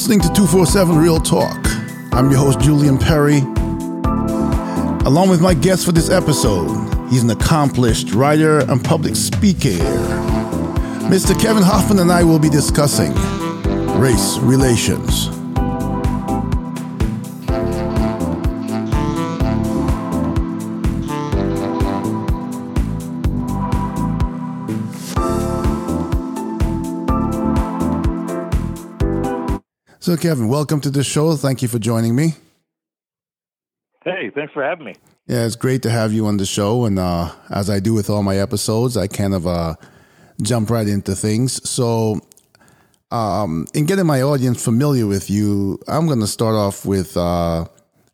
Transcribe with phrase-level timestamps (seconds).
[0.00, 1.58] listening to 247 Real Talk.
[2.14, 3.40] I'm your host, Julian Perry.
[5.04, 6.70] Along with my guest for this episode,
[7.10, 9.76] he's an accomplished writer and public speaker.
[11.12, 11.38] Mr.
[11.38, 13.12] Kevin Hoffman and I will be discussing
[14.00, 15.19] race relations.
[30.10, 31.36] So, Kevin, welcome to the show.
[31.36, 32.34] Thank you for joining me.
[34.04, 34.96] Hey, thanks for having me.
[35.28, 36.84] Yeah, it's great to have you on the show.
[36.84, 39.76] And uh, as I do with all my episodes, I kind of uh,
[40.42, 41.62] jump right into things.
[41.70, 42.18] So,
[43.12, 47.66] um, in getting my audience familiar with you, I'm going to start off with uh,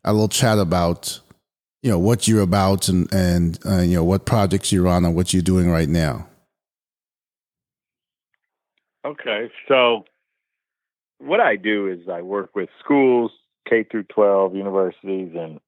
[0.03, 1.19] a little chat about,
[1.81, 5.15] you know, what you're about and and uh, you know what projects you're on and
[5.15, 6.27] what you're doing right now.
[9.03, 10.05] Okay, so
[11.19, 13.31] what I do is I work with schools,
[13.67, 15.59] K through 12, universities, and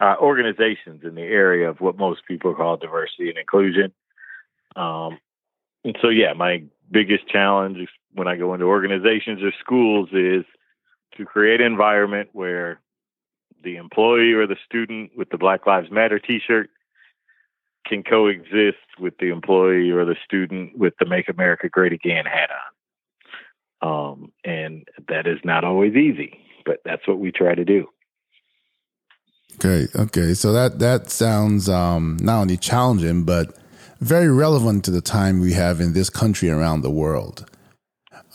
[0.00, 3.92] uh, organizations in the area of what most people call diversity and inclusion.
[4.74, 5.18] Um,
[5.84, 7.78] and so, yeah, my biggest challenge
[8.12, 10.44] when I go into organizations or schools is
[11.16, 12.80] to create an environment where
[13.62, 16.70] the employee or the student with the Black Lives Matter T-shirt
[17.86, 22.50] can coexist with the employee or the student with the Make America Great Again hat
[22.50, 22.75] on.
[23.86, 27.86] Um, and that is not always easy, but that's what we try to do.
[29.56, 30.34] Okay, okay.
[30.34, 33.56] So that that sounds um, not only challenging, but
[34.00, 37.48] very relevant to the time we have in this country around the world.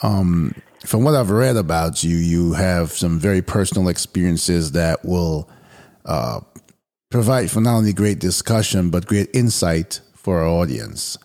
[0.01, 5.49] Um, from what I've read about you, you have some very personal experiences that will
[6.05, 6.39] uh,
[7.11, 11.17] provide for not only great discussion but great insight for our audience.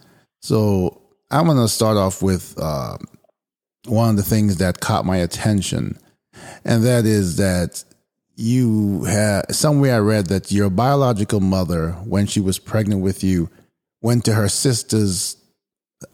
[0.42, 1.00] So
[1.30, 2.98] I'm going to start off with uh,
[3.86, 5.98] one of the things that caught my attention,
[6.64, 7.84] and that is that
[8.36, 13.48] you had somewhere I read that your biological mother, when she was pregnant with you,
[14.02, 15.36] went to her sisters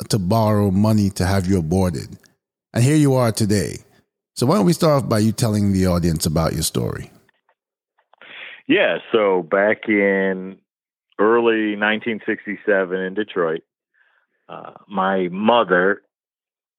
[0.09, 2.17] to borrow money to have you aborted.
[2.73, 3.79] And here you are today.
[4.35, 7.11] So why don't we start off by you telling the audience about your story?
[8.67, 10.59] Yeah, so back in
[11.19, 13.63] early 1967 in Detroit,
[14.49, 16.03] uh, my mother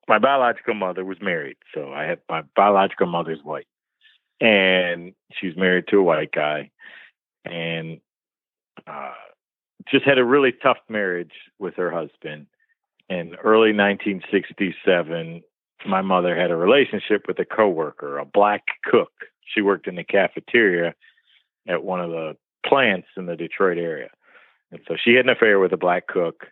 [0.07, 3.67] my biological mother was married, so I had my biological mother's white,
[4.41, 6.71] and she's married to a white guy,
[7.45, 7.99] and
[8.87, 9.13] uh,
[9.89, 12.47] just had a really tough marriage with her husband.
[13.09, 15.43] In early 1967,
[15.85, 19.11] my mother had a relationship with a coworker, a black cook.
[19.45, 20.95] She worked in the cafeteria
[21.67, 22.35] at one of the
[22.65, 24.09] plants in the Detroit area,
[24.71, 26.47] and so she had an affair with a black cook.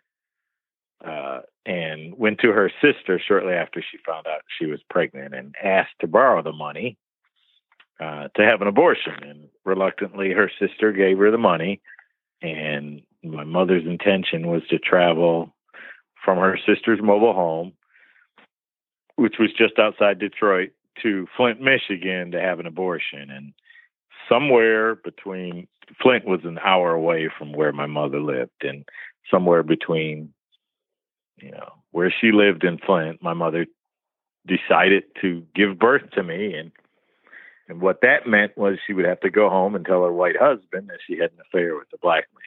[1.04, 5.54] Uh, and went to her sister shortly after she found out she was pregnant and
[5.62, 6.96] asked to borrow the money
[8.00, 9.14] uh, to have an abortion.
[9.22, 11.80] And reluctantly, her sister gave her the money.
[12.40, 15.54] And my mother's intention was to travel
[16.24, 17.72] from her sister's mobile home,
[19.16, 20.70] which was just outside Detroit,
[21.02, 23.30] to Flint, Michigan to have an abortion.
[23.30, 23.52] And
[24.28, 25.66] somewhere between
[26.00, 28.84] Flint was an hour away from where my mother lived, and
[29.30, 30.32] somewhere between
[31.42, 33.66] you know, where she lived in Flint, my mother
[34.46, 36.72] decided to give birth to me and
[37.68, 40.36] and what that meant was she would have to go home and tell her white
[40.38, 42.42] husband that she had an affair with a black man.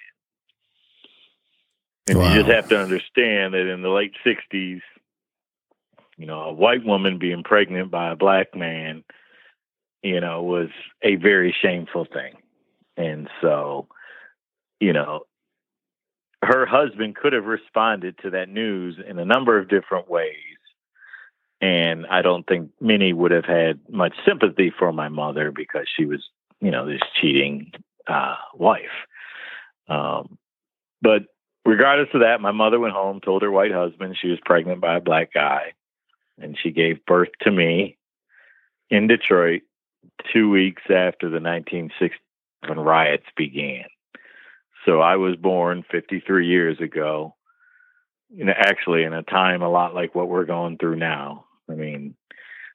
[2.08, 2.30] And wow.
[2.30, 4.82] you just have to understand that in the late sixties,
[6.18, 9.04] you know, a white woman being pregnant by a black man,
[10.04, 10.70] you know, was
[11.02, 12.34] a very shameful thing.
[12.98, 13.88] And so,
[14.80, 15.22] you know,
[16.46, 20.36] her husband could have responded to that news in a number of different ways.
[21.62, 26.06] And I don't think many would have had much sympathy for my mother because she
[26.06, 26.24] was,
[26.62, 27.72] you know, this cheating
[28.08, 28.86] uh, wife.
[29.88, 30.38] Um,
[31.02, 31.24] but
[31.66, 34.98] regardless of that, my mother went home, told her white husband she was pregnant by
[34.98, 35.74] a black guy,
[36.40, 37.98] and she gave birth to me
[38.90, 39.64] in Detroit
[40.32, 43.86] two weeks after the 1967 riots began.
[44.86, 47.36] So I was born 53 years ago,
[48.48, 51.46] actually in a time a lot like what we're going through now.
[51.70, 52.16] I mean,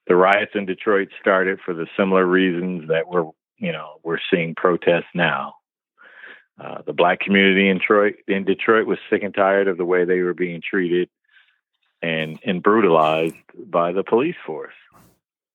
[0.06, 4.54] the riots in Detroit started for the similar reasons that we're, you know, we're seeing
[4.54, 5.54] protests now.
[6.60, 10.04] Uh, the black community in Detroit, in Detroit was sick and tired of the way
[10.04, 11.08] they were being treated
[12.02, 13.36] and, and brutalized
[13.66, 14.74] by the police force.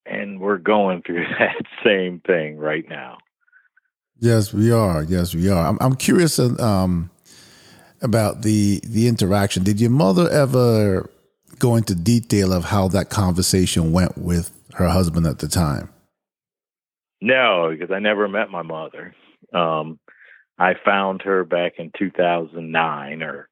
[0.06, 3.18] And we're going through that same thing right now.
[4.20, 5.04] Yes, we are.
[5.04, 5.68] Yes, we are.
[5.68, 7.10] I'm, I'm curious um,
[8.02, 9.64] about the the interaction.
[9.64, 11.10] Did your mother ever
[11.60, 15.90] go into detail of how that conversation went with her husband at the time.
[17.22, 19.16] No, because I never met my mother.
[19.54, 20.00] Um,
[20.60, 23.50] I found her back in 2009, or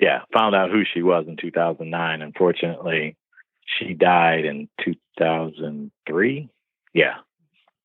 [0.00, 2.22] yeah, found out who she was in 2009.
[2.22, 3.16] Unfortunately,
[3.78, 6.48] she died in 2003.
[6.94, 7.14] Yeah.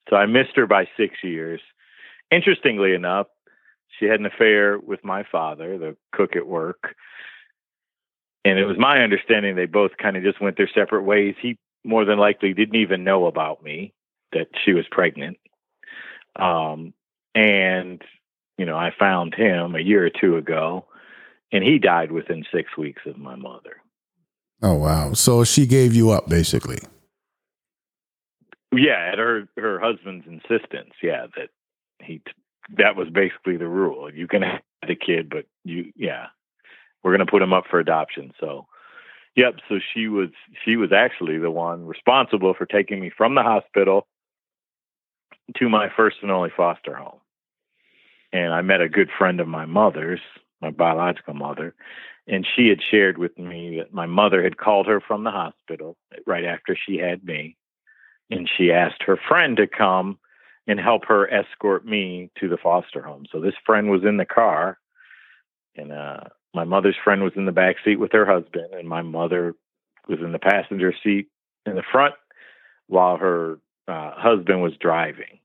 [0.10, 1.62] So I missed her by six years.
[2.33, 3.27] Interestingly enough,
[4.00, 6.95] she had an affair with my father, the cook at work.
[8.44, 11.35] And it was my understanding they both kind of just went their separate ways.
[11.39, 13.94] He more than likely didn't even know about me
[14.31, 15.38] that she was pregnant.
[16.35, 16.94] Um,
[17.35, 18.01] and,
[18.57, 20.86] you know, I found him a year or two ago,
[21.51, 23.77] and he died within six weeks of my mother.
[24.63, 25.13] Oh, wow.
[25.13, 26.79] So she gave you up, basically.
[28.75, 30.94] Yeah, at her her husband's insistence.
[31.03, 31.50] Yeah, that
[32.03, 32.21] he
[32.77, 34.13] that was basically the rule.
[34.13, 36.27] You can have the kid, but you yeah,
[37.03, 38.31] we're gonna put him up for adoption.
[38.39, 38.67] So,
[39.35, 39.55] yep.
[39.69, 40.29] So she was
[40.63, 44.07] she was actually the one responsible for taking me from the hospital
[45.57, 47.19] to my first and only foster home.
[48.31, 50.21] And I met a good friend of my mother's,
[50.61, 51.75] my biological mother,
[52.27, 55.97] and she had shared with me that my mother had called her from the hospital
[56.25, 57.57] right after she had me.
[58.31, 60.17] And she asked her friend to come
[60.68, 63.25] and help her escort me to the foster home.
[63.31, 64.77] So this friend was in the car,
[65.75, 66.21] and uh,
[66.54, 69.56] my mother's friend was in the back seat with her husband, and my mother
[70.07, 71.27] was in the passenger seat
[71.65, 72.13] in the front
[72.88, 75.39] while her uh, husband was driving.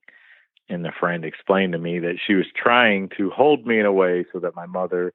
[0.68, 3.92] And the friend explained to me that she was trying to hold me in a
[3.92, 5.14] way so that my mother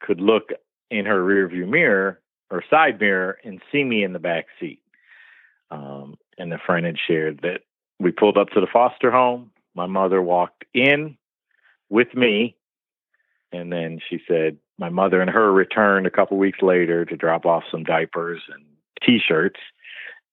[0.00, 0.50] could look
[0.90, 2.20] in her rearview mirror
[2.50, 4.82] or side mirror and see me in the back seat.
[5.70, 7.60] Um, and the friend had shared that
[8.00, 9.52] we pulled up to the foster home.
[9.74, 11.16] My mother walked in
[11.88, 12.56] with me,
[13.52, 17.46] and then she said my mother and her returned a couple weeks later to drop
[17.46, 18.64] off some diapers and
[19.04, 19.60] T-shirts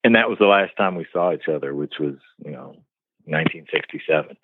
[0.07, 2.75] and that was the last time we saw each other, which was you know
[3.25, 4.37] 1967.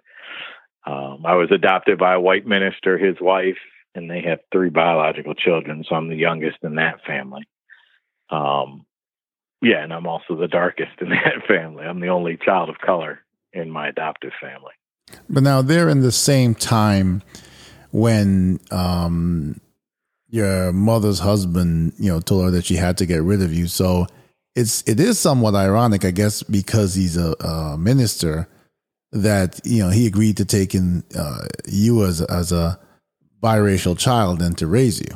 [0.86, 3.58] Um, I was adopted by a white minister, his wife,
[3.96, 5.86] and they have three biological children.
[5.88, 7.48] So I'm the youngest in that family.
[8.30, 8.86] Um,
[9.64, 11.86] yeah, and I'm also the darkest in that family.
[11.86, 13.20] I'm the only child of color
[13.54, 14.74] in my adoptive family.
[15.30, 17.24] But now they're in the same time
[17.92, 19.60] when um,
[20.30, 23.68] your mother's husband, you know, told her that she had to get rid of you.
[23.68, 24.08] So
[24.56, 28.48] it's it is somewhat ironic, I guess, because he's a, a minister
[29.12, 32.80] that you know he agreed to take in uh, you as as a
[33.42, 35.16] biracial child and to raise you.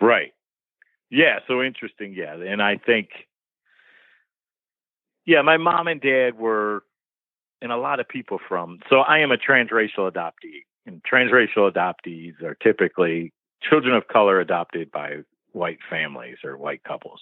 [0.00, 0.32] Right.
[1.10, 1.38] Yeah.
[1.46, 2.14] So interesting.
[2.14, 3.08] Yeah, and I think,
[5.24, 6.84] yeah, my mom and dad were,
[7.60, 8.78] and a lot of people from.
[8.88, 14.90] So I am a transracial adoptee, and transracial adoptees are typically children of color adopted
[14.92, 15.18] by
[15.52, 17.20] white families or white couples.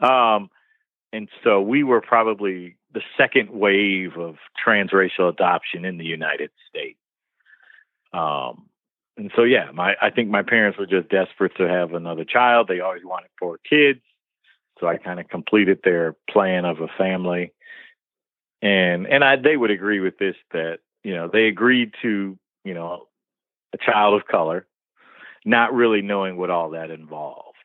[0.00, 0.50] Um,
[1.12, 4.36] and so we were probably the second wave of
[4.66, 6.98] transracial adoption in the United States.
[8.12, 8.68] Um,
[9.16, 12.68] and so, yeah, my I think my parents were just desperate to have another child.
[12.68, 14.00] They always wanted four kids,
[14.78, 17.52] so I kind of completed their plan of a family.
[18.60, 22.74] And and I they would agree with this that you know they agreed to you
[22.74, 23.08] know
[23.72, 24.66] a child of color,
[25.44, 27.56] not really knowing what all that involved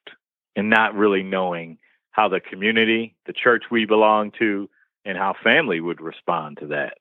[0.55, 1.77] and not really knowing
[2.11, 4.69] how the community, the church we belong to,
[5.05, 6.97] and how family would respond to that.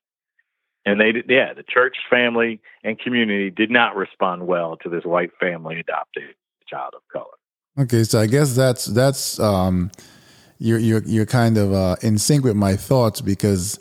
[0.90, 5.04] And they did, yeah, the church, family, and community did not respond well to this
[5.04, 6.34] white family adopted
[6.66, 7.26] child of color.
[7.78, 9.90] Okay, so I guess that's that's um,
[10.58, 13.78] you're you're you're kind of uh, in sync with my thoughts because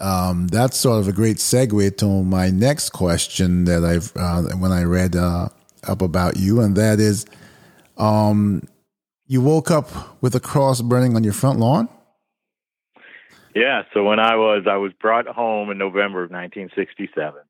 [0.00, 4.72] um, that's sort of a great segue to my next question that I've uh, when
[4.72, 5.48] I read uh,
[5.86, 7.26] up about you, and that is,
[7.96, 8.62] um,
[9.26, 11.88] you woke up with a cross burning on your front lawn?
[13.54, 13.82] Yeah.
[13.94, 17.40] So when I was, I was brought home in November of 1967.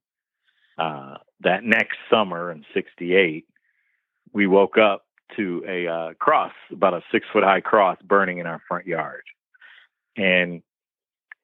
[0.78, 3.46] Uh, that next summer in 68,
[4.32, 5.04] we woke up
[5.36, 9.22] to a uh, cross, about a six foot high cross burning in our front yard.
[10.16, 10.62] And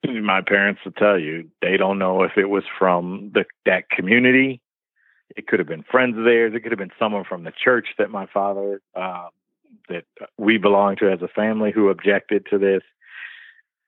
[0.04, 4.60] my parents will tell you, they don't know if it was from the, that community.
[5.36, 6.52] It could have been friends of theirs.
[6.54, 9.28] It could have been someone from the church that my father uh,
[9.88, 10.04] that
[10.38, 12.82] we belong to as a family who objected to this.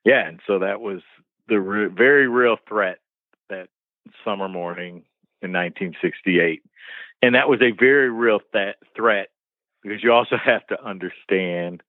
[0.07, 1.01] Yeah, and so that was
[1.49, 2.99] the re- very real threat
[3.49, 3.67] that
[4.23, 5.03] summer morning
[5.41, 6.63] in 1968,
[7.21, 9.27] and that was a very real th- threat
[9.83, 11.83] because you also have to understand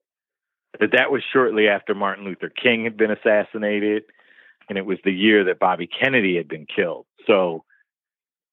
[0.81, 4.03] that that was shortly after Martin Luther King had been assassinated,
[4.69, 7.07] and it was the year that Bobby Kennedy had been killed.
[7.25, 7.63] So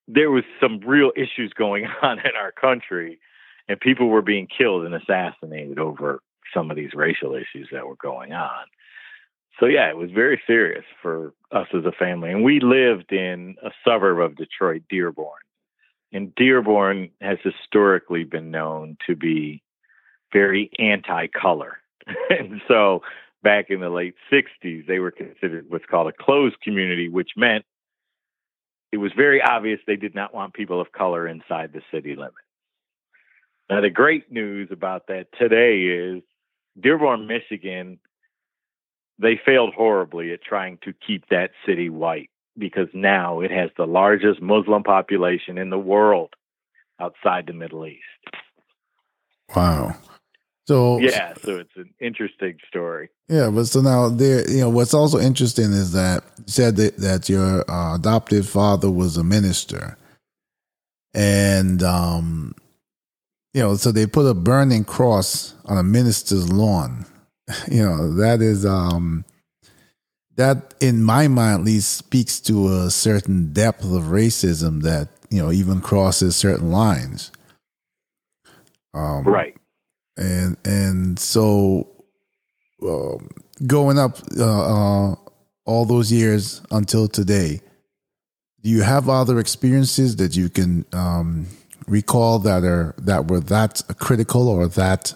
[0.08, 3.20] there was some real issues going on in our country
[3.68, 6.22] and people were being killed and assassinated over
[6.54, 8.66] some of these racial issues that were going on.
[9.60, 13.56] So yeah, it was very serious for us as a family, and we lived in
[13.64, 15.40] a suburb of Detroit, Dearborn.
[16.12, 19.62] And Dearborn has historically been known to be
[20.34, 21.78] very anti-color,
[22.30, 23.02] and so
[23.44, 27.66] back in the late '60s, they were considered what's called a closed community, which meant
[28.92, 32.36] it was very obvious they did not want people of color inside the city limits.
[33.70, 36.24] Now, the great news about that today is
[36.80, 38.00] Dearborn, Michigan
[39.20, 43.86] they failed horribly at trying to keep that city white because now it has the
[43.86, 46.34] largest Muslim population in the world
[47.00, 48.02] outside the Middle East.
[49.56, 49.96] Wow.
[50.68, 53.10] So yeah, so it's an interesting story.
[53.28, 56.98] Yeah, but so now there, you know, what's also interesting is that you said that
[56.98, 59.96] that your uh, adoptive father was a minister,
[61.14, 62.56] and um,
[63.54, 67.06] you know, so they put a burning cross on a minister's lawn
[67.72, 69.26] you know that is um
[70.36, 75.42] that in my mind at least speaks to a certain depth of racism that you
[75.42, 77.32] know even crosses certain lines.
[78.94, 79.58] Um, right.
[80.16, 81.90] and and so
[82.82, 83.30] um,
[83.68, 84.44] going up uh,
[85.12, 85.16] uh,
[85.66, 87.60] all those years until today
[88.66, 91.46] do you have other experiences that you can um,
[91.88, 95.14] recall that are that were that critical or that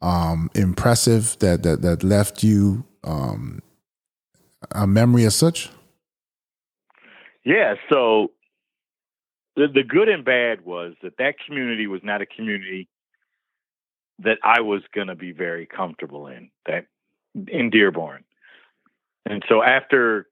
[0.00, 3.60] um, impressive that that that left you um,
[4.72, 5.70] a memory as such?
[7.44, 7.74] Yeah.
[7.90, 8.32] So
[9.54, 12.88] the the good and bad was that that community was not a community
[14.20, 16.50] that I was going to be very comfortable in.
[16.66, 16.86] That
[17.48, 18.24] in Dearborn,
[19.24, 20.28] and so after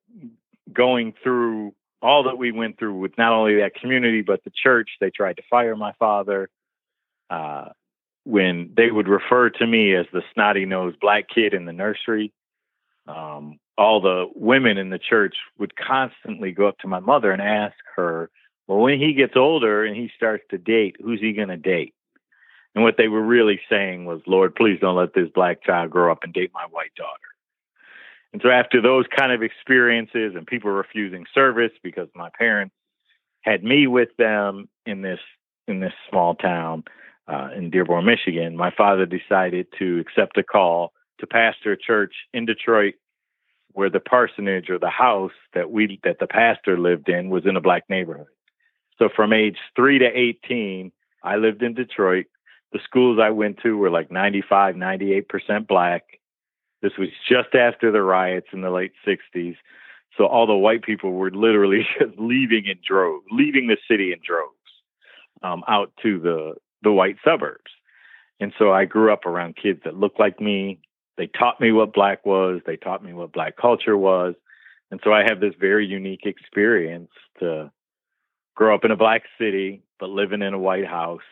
[0.73, 4.91] going through all that we went through with not only that community but the church,
[5.01, 6.51] they tried to fire my father.
[7.31, 7.71] Uh,
[8.25, 12.33] when they would refer to me as the snotty nosed black kid in the nursery,
[13.07, 17.43] um, all the women in the church would constantly go up to my mother and
[17.43, 18.31] ask her,
[18.67, 21.95] well, when he gets older and he starts to date, who's he going to date?
[22.75, 26.11] And what they were really saying was, Lord, please don't let this black child grow
[26.11, 27.19] up and date my white daughter.
[28.33, 32.75] And so after those kind of experiences and people refusing service because my parents
[33.43, 35.21] had me with them in this
[35.69, 36.85] in this small town,
[37.27, 42.15] uh, in Dearborn, Michigan, my father decided to accept a call to pastor a church
[42.33, 42.95] in Detroit
[43.73, 47.57] where the parsonage or the house that we that the pastor lived in was in
[47.57, 48.27] a black neighborhood.
[48.99, 52.27] So from age 3 to 18, I lived in Detroit.
[52.73, 56.05] The schools I went to were like 95, 98% black.
[56.83, 59.57] This was just after the riots in the late 60s.
[60.17, 64.21] So all the white people were literally just leaving in droves, leaving the city in
[64.25, 64.53] droves
[65.43, 67.71] um, out to the the white suburbs.
[68.41, 70.81] And so I grew up around kids that looked like me.
[71.17, 74.35] They taught me what black was, they taught me what black culture was.
[74.91, 77.11] And so I have this very unique experience
[77.41, 77.71] to
[78.55, 81.23] grow up in a black city, but living in a white house.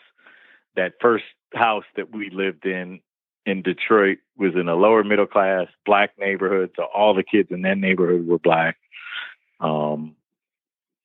[0.74, 3.00] That first house that we lived in
[3.44, 6.70] in Detroit was in a lower middle class black neighborhood.
[6.76, 8.76] So all the kids in that neighborhood were black.
[9.60, 10.16] Um,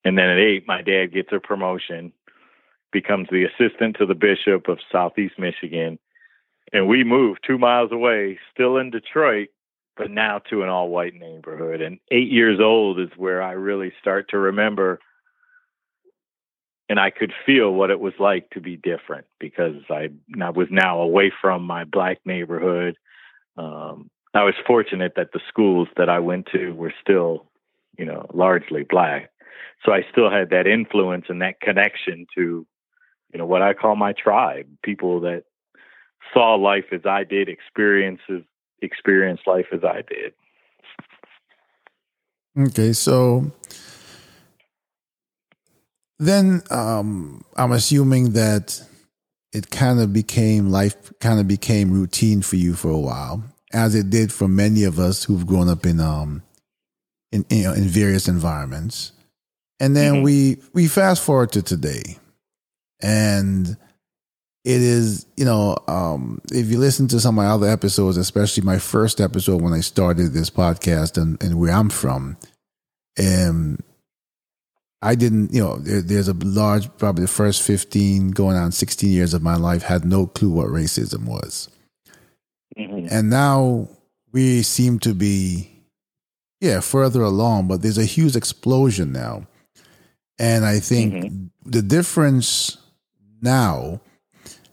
[0.04, 2.14] and then at eight, my dad gets a promotion
[2.92, 6.00] becomes the assistant to the bishop of Southeast Michigan.
[6.74, 9.50] And we moved two miles away, still in Detroit,
[9.96, 11.82] but now to an all white neighborhood.
[11.82, 15.00] And eight years old is where I really start to remember
[16.90, 20.10] and I could feel what it was like to be different because I,
[20.52, 22.96] was now away from my black neighborhood.
[23.58, 27.50] Um, I was fortunate that the schools that I went to were still,
[27.98, 29.32] you know, largely black.
[29.86, 32.66] So I still had that influence and that connection to
[33.32, 35.44] you know what I call my tribe, people that
[36.34, 38.44] saw life as I did, experiences
[38.82, 40.34] experienced life as I did.
[42.68, 43.52] Okay, so
[46.20, 48.82] then um, I'm assuming that
[49.54, 53.44] it kind of became life kind of became routine for you for a while,
[53.74, 56.44] as it did for many of us who've grown up in um
[57.32, 59.12] in you know, in various environments.
[59.80, 60.24] And then mm-hmm.
[60.24, 62.18] we we fast forward to today
[63.02, 63.78] and
[64.68, 68.64] it is you know um, if you listen to some of my other episodes especially
[68.64, 72.38] my first episode when i started this podcast and, and where i'm from
[73.18, 73.82] and
[75.02, 79.10] i didn't you know there, there's a large probably the first 15 going on 16
[79.10, 81.70] years of my life had no clue what racism was
[82.78, 83.08] mm-hmm.
[83.10, 83.88] and now
[84.34, 85.72] we seem to be
[86.60, 89.48] yeah further along but there's a huge explosion now
[90.40, 91.46] and i think mm-hmm.
[91.72, 92.78] the difference
[93.42, 94.02] now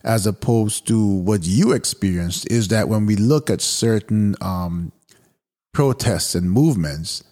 [0.04, 4.92] as opposed to what you experienced is that when we look at certain um,
[5.72, 7.24] protests and movements,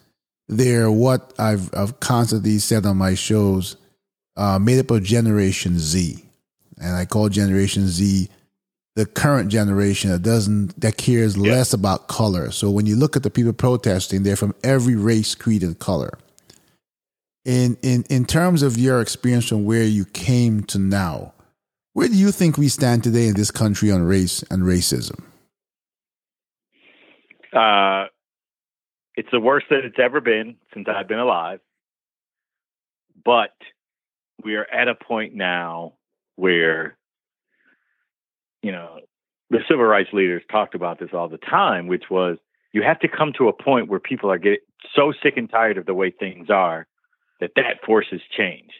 [0.47, 3.77] they're what I've, I've constantly said on my shows,
[4.35, 6.23] uh, made up of Generation Z.
[6.79, 8.27] And I call Generation Z
[8.95, 12.51] the current generation that doesn't that cares less about color.
[12.51, 16.17] So when you look at the people protesting, they're from every race, creed, and color.
[17.45, 21.33] In in in terms of your experience from where you came to now,
[21.91, 25.21] where do you think we stand today in this country on race and racism?
[27.51, 28.07] Uh,
[29.15, 31.59] it's the worst that it's ever been since I've been alive.
[33.25, 33.53] But
[34.43, 35.93] we are at a point now
[36.35, 36.97] where,
[38.61, 38.99] you know,
[39.49, 42.37] the civil rights leaders talked about this all the time, which was
[42.71, 44.59] you have to come to a point where people are getting
[44.95, 46.87] so sick and tired of the way things are
[47.43, 48.71] that that forces change.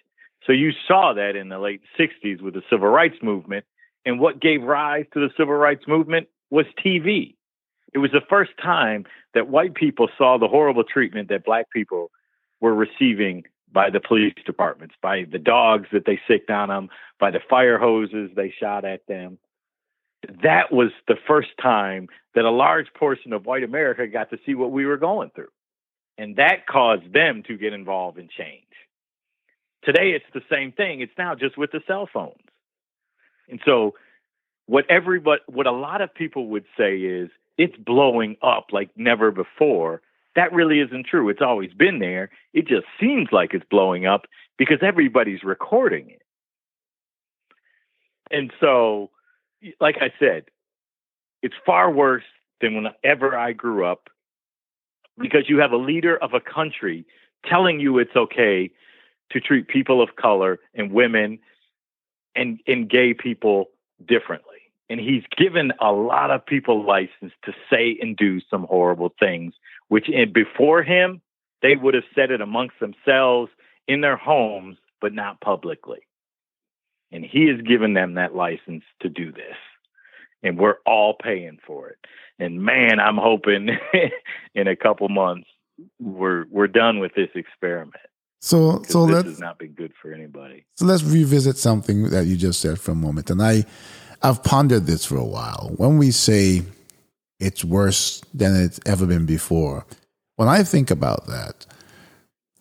[0.46, 3.66] So you saw that in the late 60s with the civil rights movement.
[4.06, 7.36] And what gave rise to the civil rights movement was TV.
[7.94, 12.10] It was the first time that white people saw the horrible treatment that black people
[12.60, 16.90] were receiving by the police departments, by the dogs that they sicked on them,
[17.20, 19.38] by the fire hoses they shot at them.
[20.44, 24.56] That was the first time that a large portion of white America got to see
[24.56, 25.52] what we were going through.
[26.18, 28.64] And that caused them to get involved in change.
[29.84, 31.02] Today, it's the same thing.
[31.02, 32.38] It's now just with the cell phones.
[33.50, 33.96] And so,
[34.66, 39.32] what everybody, what a lot of people would say is, it's blowing up like never
[39.32, 40.02] before.
[40.36, 41.30] That really isn't true.
[41.30, 42.32] It's always been there.
[42.54, 44.26] It just seems like it's blowing up
[44.58, 46.22] because everybody's recording it.
[48.32, 49.12] And so,
[49.80, 50.46] like I said,
[51.44, 52.24] it's far worse
[52.62, 54.10] than whenever I grew up
[55.20, 57.06] because you have a leader of a country
[57.46, 58.72] telling you it's okay
[59.32, 61.40] to treat people of color and women
[62.36, 63.70] and, and gay people
[64.06, 64.54] differently
[64.90, 69.54] and he's given a lot of people license to say and do some horrible things,
[69.88, 71.22] which before him,
[71.64, 73.50] they would have said it amongst themselves
[73.88, 76.02] in their homes, but not publicly.
[77.12, 79.56] And he has given them that license to do this.
[80.44, 81.98] And we're all paying for it.
[82.40, 83.70] And man, I'm hoping
[84.56, 85.48] in a couple months
[86.00, 87.96] we're we're done with this experiment.
[88.42, 90.66] So so this let's has not been good for anybody.
[90.76, 93.30] So let's revisit something that you just said for a moment.
[93.30, 93.66] And I
[94.22, 95.72] I've pondered this for a while.
[95.78, 96.64] When we say
[97.40, 99.86] it's worse than it's ever been before,
[100.36, 101.66] when I think about that,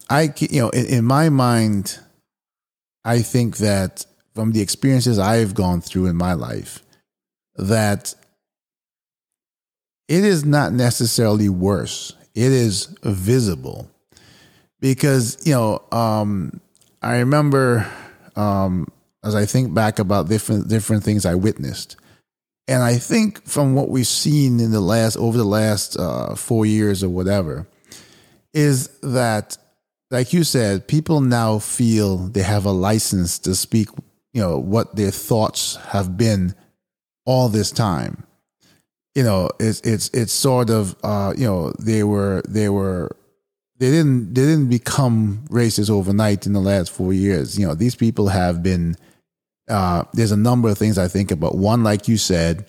[0.09, 1.99] I you know in, in my mind,
[3.05, 6.83] I think that from the experiences I've gone through in my life,
[7.57, 8.15] that
[10.09, 12.15] it is not necessarily worse.
[12.35, 13.91] It is visible
[14.81, 16.61] because you know um,
[17.01, 17.87] I remember
[18.37, 18.89] um,
[19.25, 21.97] as I think back about different different things I witnessed.
[22.69, 26.65] And I think from what we've seen in the last over the last uh, four
[26.65, 27.67] years or whatever,
[28.55, 29.57] is that,
[30.11, 33.89] like you said, people now feel they have a license to speak,
[34.33, 36.55] you know, what their thoughts have been
[37.25, 38.25] all this time.
[39.15, 43.15] You know, it's it's it's sort of uh, you know they were they were
[43.79, 47.59] they didn't they didn't become racist overnight in the last four years.
[47.59, 48.97] You know, these people have been
[49.69, 51.57] uh, there's a number of things I think about.
[51.57, 52.67] One, like you said,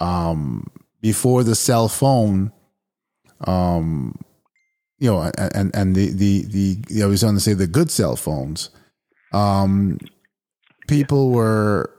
[0.00, 2.52] um, before the cell phone,
[3.46, 4.18] um,
[4.98, 6.44] you know, and and the the
[6.86, 8.70] the I was going to say the good cell phones,
[9.32, 9.98] um,
[10.88, 11.93] people were,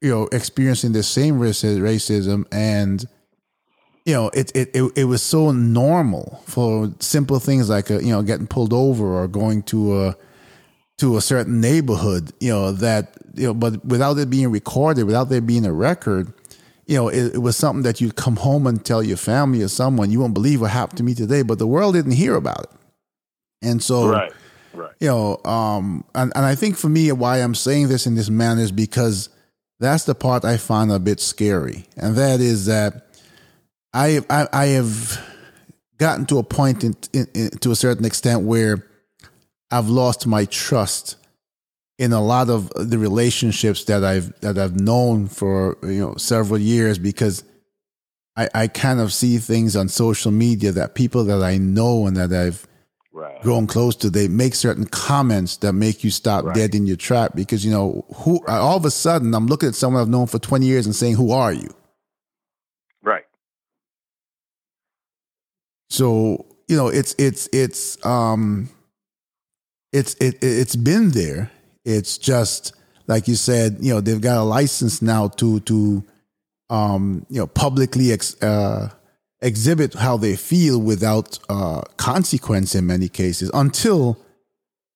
[0.00, 3.04] you know, experiencing the same racism and.
[4.04, 8.10] You know, it, it it it was so normal for simple things like a, you
[8.10, 10.16] know getting pulled over or going to a
[10.96, 12.32] to a certain neighborhood.
[12.40, 16.32] You know that you know, but without it being recorded, without there being a record,
[16.88, 19.68] you know, it, it was something that you'd come home and tell your family or
[19.68, 22.64] someone, you won't believe what happened to me today, but the world didn't hear about
[22.64, 22.70] it.
[23.60, 24.32] And so, right,
[24.72, 24.92] right.
[24.98, 28.30] you know, um, and, and I think for me, why I'm saying this in this
[28.30, 29.28] manner is because
[29.80, 31.86] that's the part I find a bit scary.
[31.96, 33.06] And that is that
[33.92, 35.20] I, I, I have
[35.98, 38.86] gotten to a point in, in, in, to a certain extent where
[39.70, 41.16] I've lost my trust
[41.98, 46.58] in a lot of the relationships that I've that I've known for you know several
[46.58, 47.42] years because
[48.36, 52.16] I, I kind of see things on social media that people that I know and
[52.16, 52.67] that I've
[53.18, 53.42] right.
[53.42, 56.54] grown close to they make certain comments that make you stop right.
[56.54, 58.58] dead in your track because you know who right.
[58.58, 61.16] all of a sudden I'm looking at someone I've known for 20 years and saying
[61.16, 61.68] who are you
[63.02, 63.24] right
[65.90, 68.68] so you know it's it's it's um
[69.92, 71.50] it's it it's been there
[71.84, 72.74] it's just
[73.08, 76.04] like you said, you know, they've got a license now to to
[76.70, 78.90] um, you know publicly ex, uh,
[79.40, 84.18] exhibit how they feel without uh, consequence in many cases until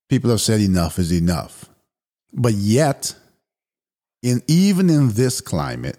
[0.08, 1.68] people have said enough is enough.
[2.32, 3.14] But yet,
[4.22, 5.98] in even in this climate,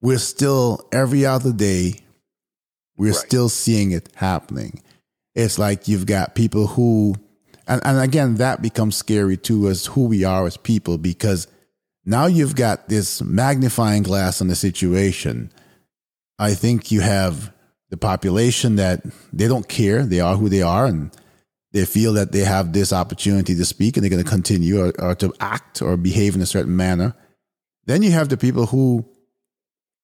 [0.00, 2.00] we're still every other day,
[2.96, 3.14] we're right.
[3.14, 4.82] still seeing it happening.
[5.34, 7.14] It's like you've got people who,
[7.66, 11.46] and, and again, that becomes scary too as who we are as people because
[12.04, 15.52] now you've got this magnifying glass on the situation.
[16.38, 17.52] I think you have
[17.90, 21.10] the population that they don't care, they are who they are, and
[21.72, 24.92] they feel that they have this opportunity to speak and they're going to continue or,
[25.00, 27.14] or to act or behave in a certain manner.
[27.86, 29.06] Then you have the people who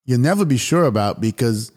[0.04, 1.72] you'll never be sure about because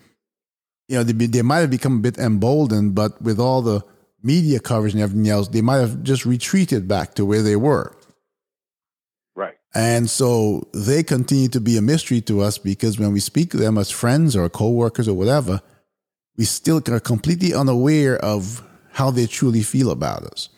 [0.88, 3.84] you know they, they might have become a bit emboldened, but with all the
[4.24, 7.97] media coverage and everything else, they might have just retreated back to where they were.
[9.76, 13.58] And so they continue to be a mystery to us because when we speak to
[13.58, 15.62] them as friends or co-workers or whatever,
[16.38, 20.50] we still are completely unaware of how they truly feel about us.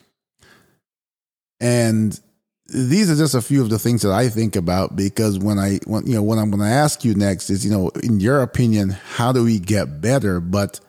[1.60, 2.20] And
[2.68, 5.80] these are just a few of the things that I think about because when I
[5.86, 8.42] when you know what I'm going to ask you next is you know in your
[8.42, 10.80] opinion how do we get better but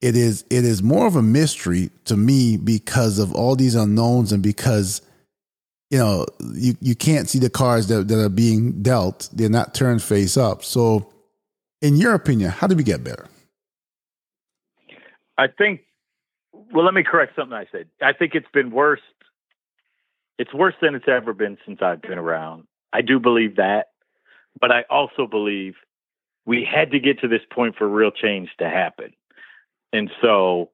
[0.00, 4.32] it is it is more of a mystery to me because of all these unknowns
[4.32, 5.02] and because
[5.94, 9.74] you know you you can't see the cards that, that are being dealt they're not
[9.74, 11.12] turned face up so
[11.80, 13.28] in your opinion how do we get better
[15.36, 15.82] I think
[16.72, 17.88] well, let me correct something I said.
[18.02, 19.00] I think it's been worse.
[20.38, 22.64] It's worse than it's ever been since I've been around.
[22.92, 23.90] I do believe that,
[24.60, 25.74] but I also believe
[26.46, 29.12] we had to get to this point for real change to happen.
[29.92, 30.70] And so,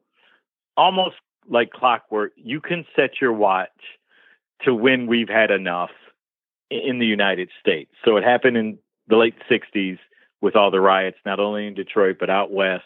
[0.76, 1.16] almost
[1.48, 3.68] like clockwork, you can set your watch
[4.64, 5.90] to when we've had enough
[6.70, 7.90] in the United States.
[8.04, 9.98] So it happened in the late 60s
[10.40, 12.84] with all the riots, not only in Detroit, but out west.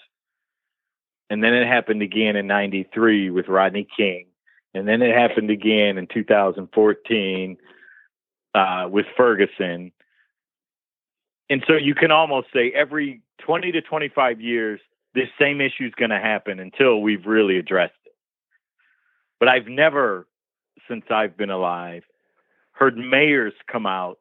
[1.31, 4.27] And then it happened again in 93 with Rodney King.
[4.75, 7.57] And then it happened again in 2014
[8.55, 9.93] uh, with Ferguson.
[11.49, 14.81] And so you can almost say every 20 to 25 years,
[15.15, 18.15] this same issue is going to happen until we've really addressed it.
[19.39, 20.27] But I've never,
[20.89, 22.03] since I've been alive,
[22.73, 24.19] heard mayors come out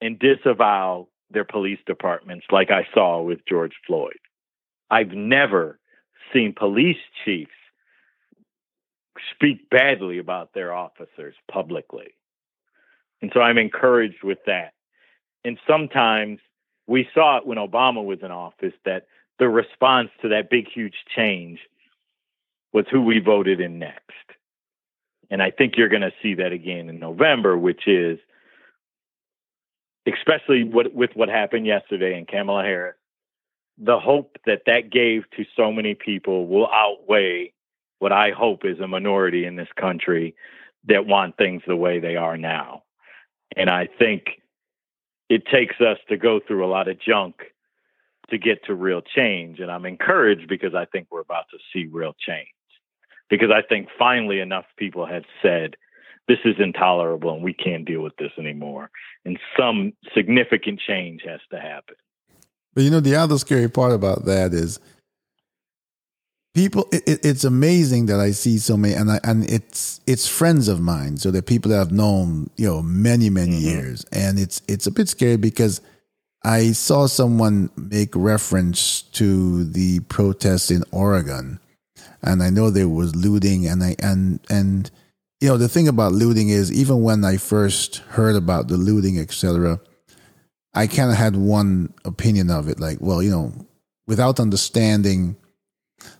[0.00, 4.18] and disavow their police departments like I saw with George Floyd.
[4.90, 5.78] I've never
[6.32, 7.50] seen police chiefs
[9.34, 12.14] speak badly about their officers publicly.
[13.22, 14.72] And so I'm encouraged with that.
[15.44, 16.38] And sometimes
[16.86, 19.06] we saw it when Obama was in office that
[19.38, 21.60] the response to that big, huge change
[22.72, 24.02] was who we voted in next.
[25.30, 28.18] And I think you're going to see that again in November, which is
[30.06, 32.96] especially what, with what happened yesterday in Kamala Harris
[33.78, 37.52] the hope that that gave to so many people will outweigh
[37.98, 40.34] what I hope is a minority in this country
[40.84, 42.84] that want things the way they are now.
[43.56, 44.42] And I think
[45.28, 47.36] it takes us to go through a lot of junk
[48.30, 49.60] to get to real change.
[49.60, 52.48] And I'm encouraged because I think we're about to see real change.
[53.28, 55.76] Because I think finally enough people have said,
[56.28, 58.90] this is intolerable and we can't deal with this anymore.
[59.24, 61.96] And some significant change has to happen.
[62.74, 64.78] But you know, the other scary part about that is
[66.54, 66.88] people.
[66.92, 70.78] It, it's amazing that I see so many, and I, and it's it's friends of
[70.78, 73.68] mine, so they're people that I've known, you know, many many mm-hmm.
[73.68, 75.80] years, and it's it's a bit scary because
[76.44, 81.60] I saw someone make reference to the protests in Oregon,
[82.22, 84.90] and I know there was looting, and I and and
[85.40, 89.18] you know the thing about looting is even when I first heard about the looting,
[89.18, 89.80] etc
[90.76, 93.52] I kind of had one opinion of it, like, well, you know,
[94.06, 95.36] without understanding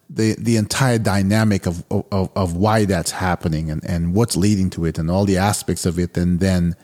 [0.09, 4.87] the the entire dynamic of of, of why that's happening and, and what's leading to
[4.87, 6.75] it and all the aspects of it, and then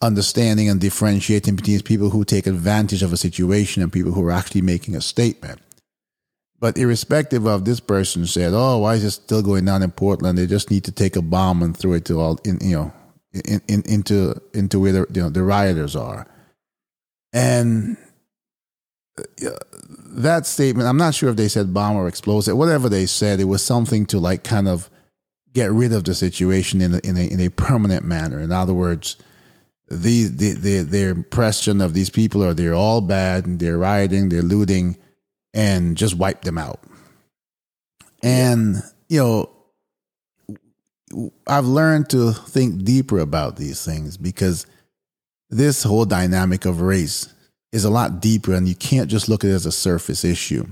[0.00, 4.30] understanding and differentiating between people who take advantage of a situation and people who are
[4.30, 5.60] actually making a statement.
[6.62, 10.38] But irrespective of this person said, "Oh, why is it still going on in Portland?
[10.38, 12.92] They just need to take a bomb and throw it to all in, you know,
[13.32, 16.24] in, in, into into where the, you know the rioters are."
[17.32, 17.96] And
[19.18, 19.50] uh,
[20.14, 23.46] that statement, I'm not sure if they said bomb or explosive, whatever they said, it
[23.46, 24.88] was something to like kind of
[25.52, 28.38] get rid of the situation in a, in a, in a permanent manner.
[28.38, 29.16] In other words,
[29.90, 34.28] the, the, the, their impression of these people are they're all bad and they're rioting,
[34.28, 34.96] they're looting,
[35.54, 36.80] and just wipe them out.
[38.22, 38.76] And,
[39.08, 39.50] you know,
[41.46, 44.66] I've learned to think deeper about these things because
[45.50, 47.32] this whole dynamic of race
[47.72, 50.66] is a lot deeper, and you can't just look at it as a surface issue.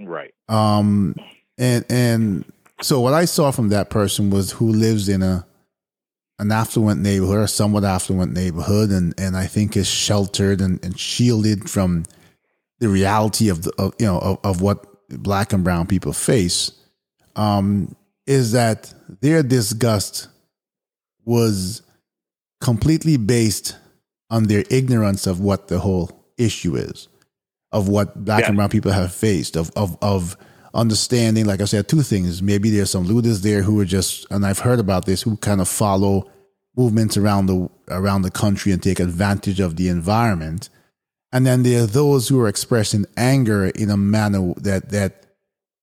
[0.00, 0.34] Right.
[0.48, 1.14] Um,
[1.58, 2.44] and and
[2.82, 5.46] so what I saw from that person was who lives in a
[6.38, 10.98] an affluent neighborhood or somewhat affluent neighborhood, and and I think is sheltered and, and
[10.98, 12.04] shielded from
[12.78, 16.72] the reality of the of, you know of, of what black and brown people face.
[17.34, 17.94] Um,
[18.26, 20.28] is that their disgust
[21.24, 21.82] was
[22.60, 23.76] completely based
[24.30, 27.08] on their ignorance of what the whole issue is,
[27.72, 28.48] of what black yeah.
[28.48, 30.36] and brown people have faced, of of of
[30.74, 31.46] understanding.
[31.46, 32.42] Like I said, two things.
[32.42, 35.60] Maybe there's some looters there who are just, and I've heard about this, who kind
[35.60, 36.30] of follow
[36.76, 40.68] movements around the around the country and take advantage of the environment.
[41.32, 45.26] And then there are those who are expressing anger in a manner that that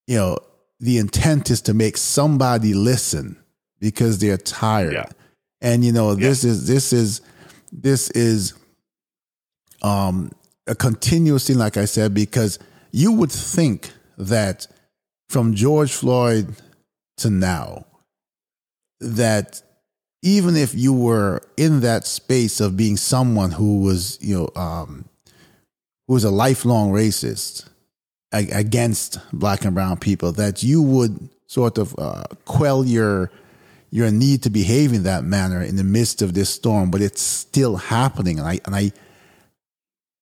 [0.07, 0.37] you know
[0.79, 3.37] the intent is to make somebody listen
[3.79, 4.93] because they're tired.
[4.93, 5.09] Yeah.
[5.61, 6.27] And you know yeah.
[6.27, 7.21] this is this is
[7.71, 8.53] this is
[9.81, 10.31] um
[10.67, 12.59] a continuous thing, like I said, because
[12.91, 14.67] you would think that
[15.29, 16.55] from George Floyd
[17.17, 17.85] to now,
[18.99, 19.61] that
[20.21, 25.05] even if you were in that space of being someone who was, you know, um,
[26.07, 27.67] who was a lifelong racist
[28.31, 33.31] against black and brown people, that you would sort of uh, quell your
[33.91, 37.21] your need to behave in that manner in the midst of this storm, but it's
[37.21, 38.91] still happening, and I and I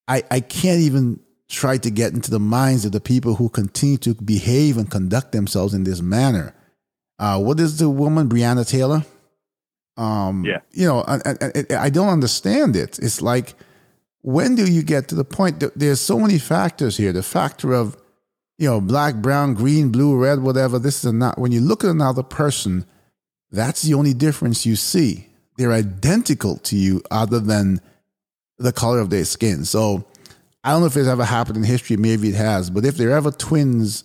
[0.08, 3.98] I, I can't even try to get into the minds of the people who continue
[3.98, 6.54] to behave and conduct themselves in this manner.
[7.20, 9.06] Uh, what is the woman, Breonna Taylor?
[9.98, 10.62] Um, yeah.
[10.72, 12.98] You know, I, I, I, don't understand it.
[13.00, 13.54] It's like,
[14.22, 17.12] when do you get to the point that there's so many factors here?
[17.12, 17.98] The factor of,
[18.58, 20.80] you know, black, brown, green, blue, red, whatever.
[20.80, 22.86] This is not, when you look at another person,
[23.52, 25.28] that's the only difference you see.
[25.58, 27.82] They're identical to you other than
[28.58, 29.66] the color of their skin.
[29.66, 30.06] So
[30.64, 31.98] I don't know if it's ever happened in history.
[31.98, 34.04] Maybe it has, but if they're ever twins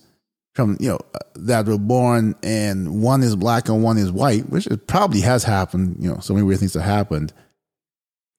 [0.53, 0.99] from you know
[1.35, 5.43] that were born and one is black and one is white, which it probably has
[5.43, 5.97] happened.
[5.99, 7.31] You know, so many weird things have happened.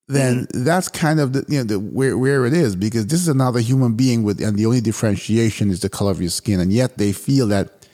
[0.08, 0.64] Then mm-hmm.
[0.64, 3.60] that's kind of the you know the where where it is because this is another
[3.60, 6.96] human being with and the only differentiation is the color of your skin, and yet
[6.96, 7.86] they feel that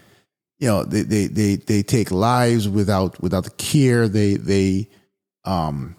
[0.61, 4.88] you know they they they, they take lives without without the care they they
[5.44, 5.96] um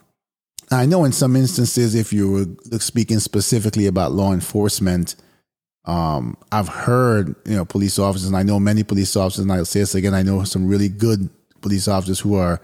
[0.72, 2.32] I know in some instances, if you
[2.72, 5.16] were speaking specifically about law enforcement,
[5.86, 9.66] um, I've heard you know police officers, and I know many police officers, and I'll
[9.66, 11.30] say this again, I know some really good
[11.62, 12.62] police officers who are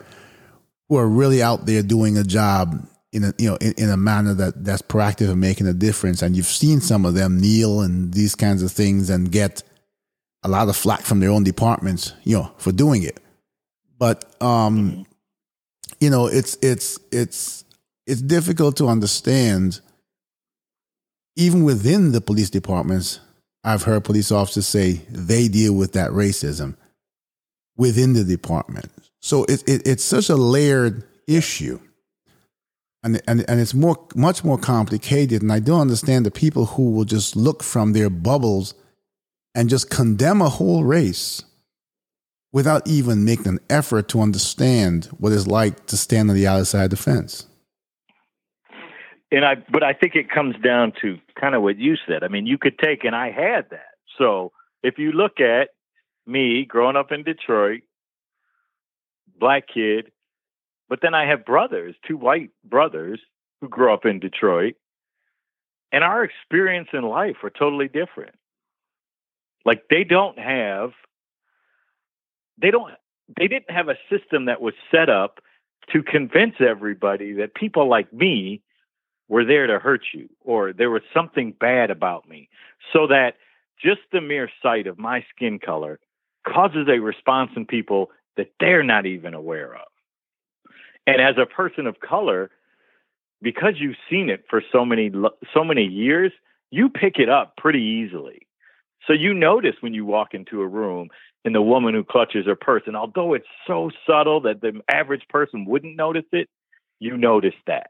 [0.90, 3.97] who are really out there doing a job in a you know in, in a
[3.97, 6.21] manner that that's proactive and making a difference.
[6.21, 9.63] And you've seen some of them kneel and these kinds of things and get
[10.43, 13.19] a lot of flack from their own departments, you know, for doing it.
[13.97, 15.06] But um,
[16.00, 17.65] you know, it's it's it's
[18.08, 19.82] it's difficult to understand
[21.36, 23.19] even within the police departments
[23.63, 26.76] i've heard police officers say they deal with that racism
[27.78, 31.80] within the department so it, it, it's such a layered issue
[33.04, 36.92] and, and, and it's more much more complicated and i don't understand the people who
[36.92, 38.74] will just look from their bubbles
[39.56, 41.44] and just condemn a whole race
[42.54, 46.66] without even making an effort to understand what it's like to stand on the other
[46.66, 47.48] side of the fence
[49.32, 52.24] and I, but I think it comes down to kind of what you said.
[52.24, 53.96] I mean, you could take, and I had that.
[54.18, 54.52] So
[54.84, 55.70] if you look at
[56.28, 57.82] me growing up in Detroit,
[59.40, 60.12] black kid,
[60.92, 63.22] but then I have brothers, two white brothers
[63.62, 64.76] who grew up in Detroit,
[65.94, 68.36] and our experience in life are totally different.
[69.64, 70.92] Like they don't have,
[72.62, 72.92] they don't,
[73.40, 75.40] they didn't have a system that was set up
[75.94, 78.62] to convince everybody that people like me
[79.30, 82.50] were there to hurt you or there was something bad about me.
[82.92, 83.36] So that
[83.82, 86.02] just the mere sight of my skin color
[86.46, 89.91] causes a response in people that they're not even aware of.
[91.08, 92.52] And as a person of color,
[93.42, 95.12] because you've seen it for so many
[95.54, 96.32] so many years,
[96.70, 98.48] you pick it up pretty easily.
[99.08, 101.10] So you notice when you walk into a room
[101.44, 105.24] and the woman who clutches her purse, and although it's so subtle that the average
[105.30, 106.48] person wouldn't notice it,
[107.00, 107.90] you notice that.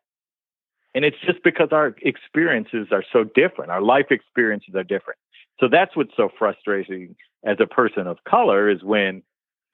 [0.96, 3.72] And it's just because our experiences are so different.
[3.72, 5.20] Our life experiences are different.
[5.60, 9.22] So that's what's so frustrating as a person of color is when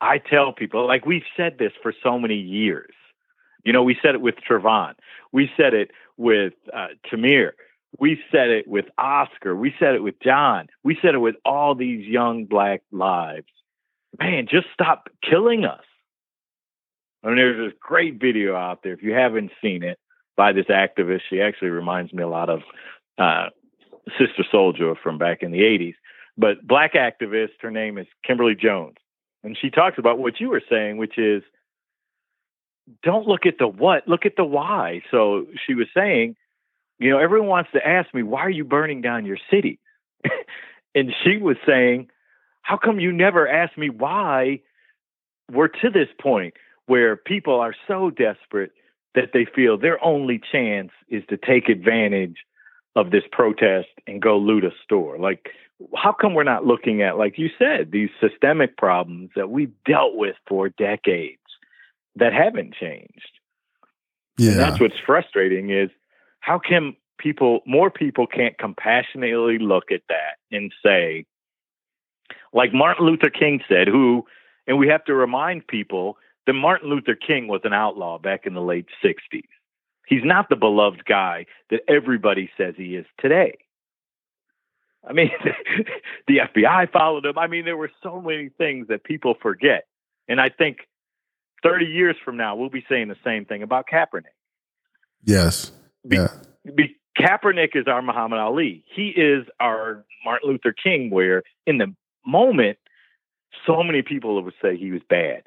[0.01, 2.93] I tell people, like we've said this for so many years.
[3.67, 4.93] You know, we said it with Trayvon.
[5.31, 7.51] We said it with uh, Tamir.
[7.99, 9.55] We said it with Oscar.
[9.55, 10.67] We said it with John.
[10.83, 13.47] We said it with all these young black lives.
[14.19, 15.83] Man, just stop killing us.
[17.23, 18.93] I mean, there's this great video out there.
[18.93, 19.99] If you haven't seen it,
[20.37, 21.21] by this activist.
[21.29, 22.61] She actually reminds me a lot of
[23.17, 23.47] uh,
[24.17, 25.95] Sister Souljah from back in the 80s.
[26.37, 28.97] But black activist, her name is Kimberly Jones.
[29.43, 31.41] And she talks about what you were saying, which is
[33.03, 35.01] don't look at the what, look at the why.
[35.11, 36.35] So she was saying,
[36.99, 39.79] you know, everyone wants to ask me, why are you burning down your city?
[40.95, 42.09] and she was saying,
[42.61, 44.61] how come you never ask me why
[45.51, 48.71] we're to this point where people are so desperate
[49.15, 52.37] that they feel their only chance is to take advantage
[52.95, 55.17] of this protest and go loot a store?
[55.17, 55.49] Like,
[55.95, 60.15] how come we're not looking at, like you said, these systemic problems that we've dealt
[60.15, 61.39] with for decades
[62.19, 63.31] that haven't changed?
[64.37, 64.51] Yeah.
[64.51, 65.89] And that's what's frustrating is
[66.39, 71.25] how can people, more people can't compassionately look at that and say,
[72.53, 74.25] like Martin Luther King said, who,
[74.67, 78.53] and we have to remind people that Martin Luther King was an outlaw back in
[78.53, 79.41] the late 60s.
[80.07, 83.57] He's not the beloved guy that everybody says he is today.
[85.07, 85.31] I mean,
[86.27, 87.37] the FBI followed him.
[87.37, 89.85] I mean, there were so many things that people forget.
[90.27, 90.79] And I think
[91.63, 94.35] 30 years from now, we'll be saying the same thing about Kaepernick.
[95.23, 95.71] Yes.
[96.03, 96.27] Yeah.
[96.65, 98.83] Be, be, Kaepernick is our Muhammad Ali.
[98.95, 101.93] He is our Martin Luther King, where in the
[102.25, 102.77] moment,
[103.65, 105.43] so many people would say he was bad.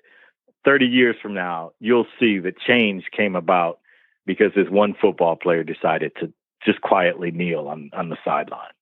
[0.65, 3.79] 30 years from now, you'll see that change came about
[4.27, 6.33] because this one football player decided to
[6.65, 8.73] just quietly kneel on, on the sideline.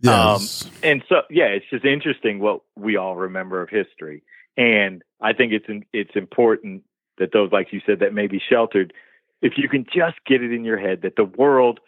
[0.00, 0.64] Yes.
[0.64, 4.22] Um, and so, yeah, it's just interesting what we all remember of history.
[4.58, 6.82] And I think it's it's important
[7.18, 8.92] that those, like you said, that may be sheltered,
[9.40, 11.80] if you can just get it in your head that the world,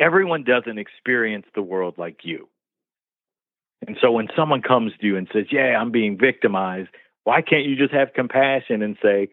[0.00, 2.48] everyone doesn't experience the world like you.
[3.86, 6.88] And so when someone comes to you and says, Yeah, I'm being victimized,
[7.24, 9.28] why can't you just have compassion and say,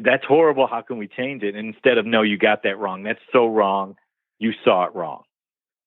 [0.00, 0.68] That's horrible.
[0.68, 1.56] How can we change it?
[1.56, 3.02] And instead of, No, you got that wrong.
[3.02, 3.96] That's so wrong.
[4.38, 5.22] You saw it wrong.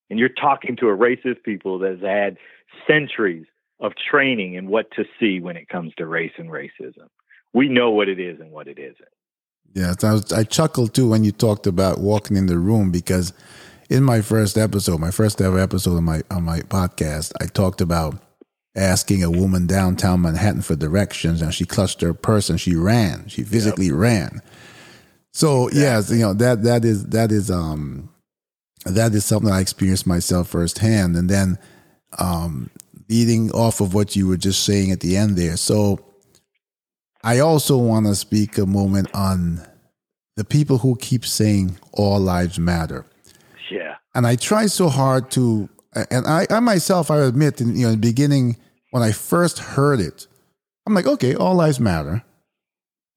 [0.09, 2.37] And you're talking to a racist people that has had
[2.85, 3.45] centuries
[3.81, 7.07] of training and what to see when it comes to race and racism.
[7.53, 9.09] We know what it is and what it isn't.
[9.73, 13.33] Yeah, I, was, I chuckled too when you talked about walking in the room because
[13.89, 17.81] in my first episode, my first ever episode of my on my podcast, I talked
[17.81, 18.21] about
[18.75, 23.27] asking a woman downtown Manhattan for directions, and she clutched her purse and she ran.
[23.27, 23.95] She physically yep.
[23.95, 24.41] ran.
[25.33, 25.81] So exactly.
[25.81, 28.09] yes, you know that that is that is um
[28.85, 31.57] that is something I experienced myself firsthand, and then
[32.19, 32.69] um
[33.09, 35.57] leading off of what you were just saying at the end there.
[35.57, 35.99] So
[37.23, 39.65] I also want to speak a moment on
[40.35, 43.05] the people who keep saying all lives matter.
[43.69, 43.95] Yeah.
[44.15, 45.69] And I try so hard to,
[46.09, 48.57] and I, I myself, I admit, in, you know, in the beginning,
[48.91, 50.27] when I first heard it,
[50.85, 52.23] I'm like, okay, all lives matter.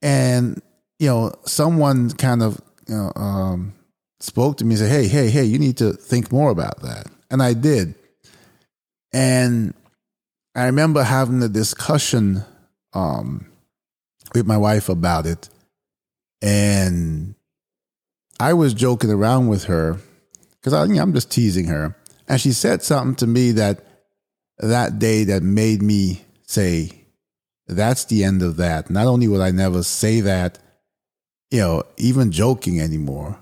[0.02, 0.60] And,
[0.98, 3.74] you know, someone kind of, you know, um,
[4.20, 7.06] spoke to me and said, hey, hey, hey, you need to think more about that.
[7.30, 7.94] And I did.
[9.14, 9.74] And
[10.56, 12.42] I remember having a discussion
[12.92, 13.46] um,
[14.34, 15.48] with my wife about it.
[16.42, 17.36] And
[18.40, 19.98] I was joking around with her
[20.56, 21.96] because I, you know, I'm just teasing her.
[22.26, 23.84] And she said something to me that
[24.58, 26.90] that day that made me say,
[27.68, 28.90] that's the end of that.
[28.90, 30.58] Not only would I never say that,
[31.52, 33.38] you know, even joking anymore,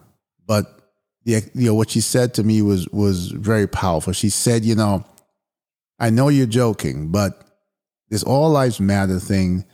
[0.47, 0.81] but
[1.25, 4.13] the, you know, what she said to me was, was very powerful.
[4.13, 5.07] She said, you know,
[6.03, 7.47] I know you're joking, but
[8.09, 9.65] this all lives matter thing,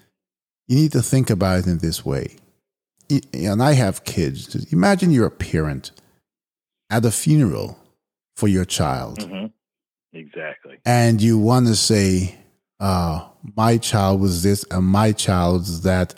[0.66, 2.36] you need to think about it in this way.
[3.32, 4.70] And I have kids.
[4.70, 5.90] Imagine you're a parent
[6.90, 7.78] at a funeral
[8.36, 9.20] for your child.
[9.20, 9.46] Mm-hmm.
[10.12, 10.78] Exactly.
[10.84, 12.36] And you want to say,
[12.78, 16.14] uh, my child was this, and my child was that,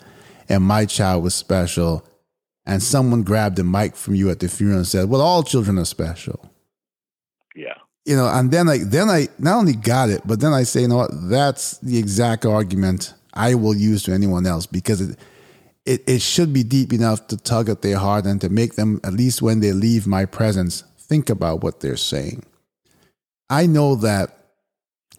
[0.49, 2.05] and my child was special.
[2.65, 5.79] And someone grabbed the mic from you at the funeral and said, Well, all children
[5.79, 6.50] are special.
[8.05, 10.81] You know, and then I then I not only got it, but then I say,
[10.81, 15.19] you know what, that's the exact argument I will use to anyone else because it,
[15.85, 18.99] it, it should be deep enough to tug at their heart and to make them,
[19.03, 22.43] at least when they leave my presence, think about what they're saying.
[23.49, 24.37] I know that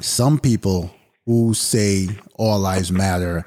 [0.01, 0.91] some people
[1.27, 3.45] who say all lives matter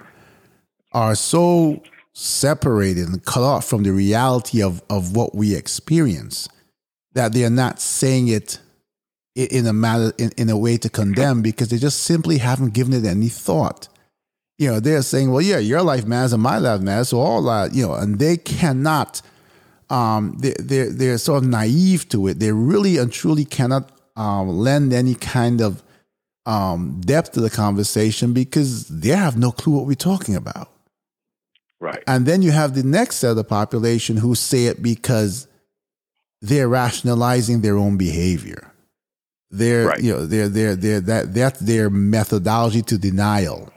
[0.94, 1.84] are so
[2.14, 6.48] separated and cut off from the reality of, of what we experience
[7.14, 8.60] that they are not saying it
[9.36, 12.94] in a matter in, in a way to condemn because they just simply haven't given
[12.94, 13.90] it any thought
[14.58, 17.10] you know, they're saying, well, yeah, your life matters and my life matters.
[17.10, 19.22] So all that, you know, and they cannot,
[19.90, 22.40] um, they, they're, they're sort of naive to it.
[22.40, 25.84] They really and truly cannot um, lend any kind of
[26.46, 30.70] um, depth to the conversation because they have no clue what we're talking about.
[31.82, 32.04] Right.
[32.08, 35.48] And then you have the next set of the population who say it because
[36.42, 38.72] they're rationalizing their own behavior.
[39.52, 40.02] They're Right.
[40.02, 43.72] you know they're they're they're that that's their methodology to denial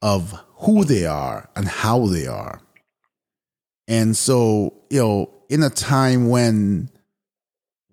[0.00, 2.60] of who they are and how they are.
[3.86, 6.90] And so, you know, in a time when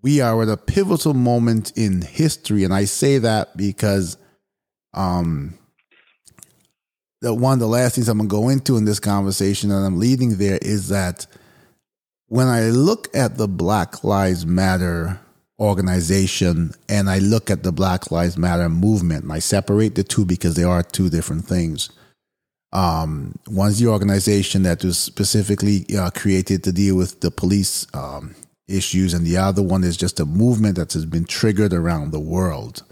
[0.01, 4.17] we are at a pivotal moment in history, and I say that because
[4.93, 5.57] um
[7.21, 9.99] the one of the last things I'm gonna go into in this conversation and I'm
[9.99, 11.26] leading there is that
[12.28, 15.19] when I look at the Black Lives Matter
[15.60, 20.26] organization and I look at the Black Lives Matter movement, and I separate the two
[20.26, 21.89] because they are two different things.
[22.74, 28.36] Um, one's the organization that was specifically uh, created to deal with the police um,
[28.68, 32.20] issues, and the other one is just a movement that has been triggered around the
[32.20, 32.84] world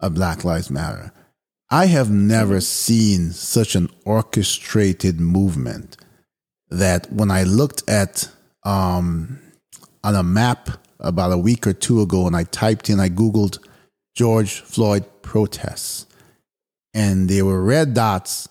[0.00, 1.12] of Black Lives Matter.
[1.70, 5.98] I have never seen such an orchestrated movement
[6.70, 8.30] that when I looked at
[8.64, 9.38] um,
[10.02, 10.70] on a map
[11.00, 13.58] about a week or two ago and I typed in, I Googled
[14.14, 16.06] George Floyd protests,
[16.92, 18.48] and there were red dots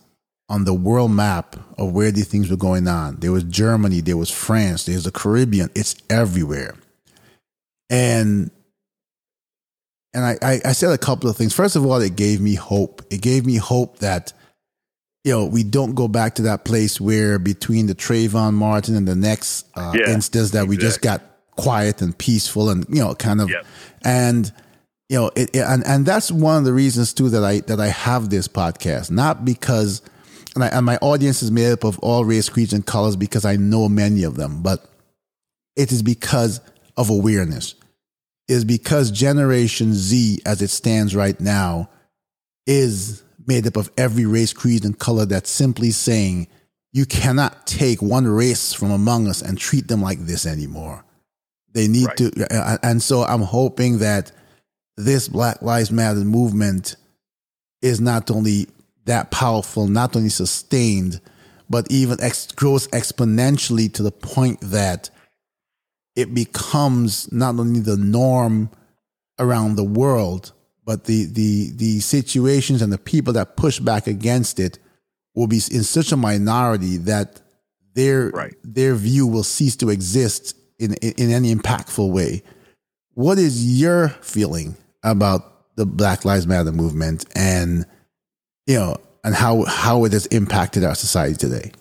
[0.50, 3.18] on the world map of where these things were going on.
[3.18, 6.76] There was Germany, there was France, there's the Caribbean, it's everywhere.
[7.90, 8.52] And
[10.14, 11.54] and I, I, I said a couple of things.
[11.54, 13.04] First of all, it gave me hope.
[13.12, 14.34] It gave me hope that
[15.24, 19.08] you know we don't go back to that place where between the Trayvon Martin and
[19.08, 21.22] the next uh, Yeah, instance that we just got
[21.58, 23.66] quiet and peaceful and you know kind of Yep.
[24.04, 24.52] and
[25.10, 27.80] you know it, it- and and that's one of the reasons too that I that
[27.80, 29.12] I have this podcast.
[29.12, 30.02] Not because
[30.56, 33.46] and, I, and my audience is made up of all race creeds and colors because
[33.46, 34.90] I know many of them but
[35.76, 36.60] it is because
[36.96, 37.76] of awareness.
[38.48, 41.90] Is because generation Z as it stands right now
[42.66, 46.48] is made up of every race creed and color that's simply saying
[46.94, 51.04] you cannot take one race from among us and treat them like this anymore
[51.78, 52.18] they need Right.
[52.18, 54.32] to and so i'm hoping that
[54.98, 56.96] this black lives matter movement
[57.84, 58.68] is not only
[59.06, 61.22] that powerful not only sustained
[61.70, 65.10] but even ex- grows exponentially to the point that
[66.16, 68.70] it becomes not only the norm
[69.40, 70.52] around the world
[70.84, 74.80] but the the the situations and the people that push back against it
[75.36, 77.40] will be in such a minority that
[77.94, 78.56] their Right.
[78.64, 82.44] their view will cease to exist in, in in any impactful way.
[83.14, 87.86] What is your feeling about the Black Lives Matter movement and
[88.66, 91.72] you know and how how it has impacted our society today?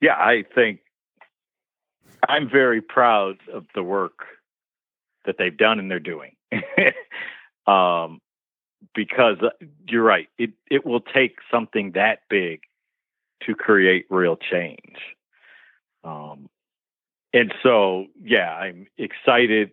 [0.00, 0.80] Yeah, I think
[2.28, 4.26] I'm very proud of the work
[5.24, 6.36] that they've done and they're doing.
[7.66, 8.20] um,
[8.94, 9.50] because uh,
[9.88, 12.60] you're right, it, it will take something that big
[13.42, 14.96] to create real change.
[16.04, 16.48] Um,
[17.36, 19.70] and so, yeah, I'm excited